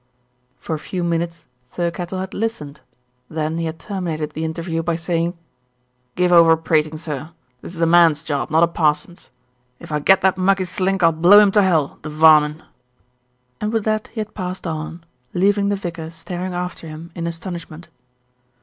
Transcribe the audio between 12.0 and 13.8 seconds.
the varmen," and